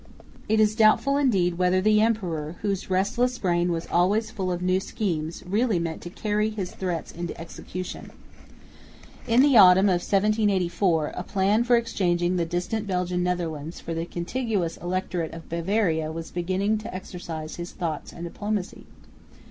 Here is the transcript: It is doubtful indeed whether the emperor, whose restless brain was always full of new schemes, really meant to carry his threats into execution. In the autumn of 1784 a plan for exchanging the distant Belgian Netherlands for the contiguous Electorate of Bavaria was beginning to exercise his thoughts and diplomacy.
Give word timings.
It 0.49 0.59
is 0.59 0.73
doubtful 0.73 1.15
indeed 1.15 1.59
whether 1.59 1.79
the 1.79 2.01
emperor, 2.01 2.55
whose 2.63 2.89
restless 2.89 3.37
brain 3.37 3.71
was 3.71 3.85
always 3.85 4.31
full 4.31 4.51
of 4.51 4.59
new 4.63 4.79
schemes, 4.79 5.43
really 5.45 5.77
meant 5.77 6.01
to 6.01 6.09
carry 6.09 6.49
his 6.49 6.71
threats 6.71 7.11
into 7.11 7.39
execution. 7.39 8.09
In 9.27 9.41
the 9.43 9.57
autumn 9.57 9.89
of 9.89 10.01
1784 10.01 11.13
a 11.15 11.21
plan 11.21 11.63
for 11.63 11.75
exchanging 11.75 12.37
the 12.37 12.45
distant 12.47 12.87
Belgian 12.87 13.21
Netherlands 13.21 13.79
for 13.79 13.93
the 13.93 14.07
contiguous 14.07 14.75
Electorate 14.77 15.35
of 15.35 15.49
Bavaria 15.49 16.11
was 16.11 16.31
beginning 16.31 16.79
to 16.79 16.91
exercise 16.91 17.57
his 17.57 17.69
thoughts 17.71 18.11
and 18.11 18.23
diplomacy. 18.23 18.87